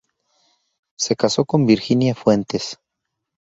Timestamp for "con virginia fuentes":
1.45-2.79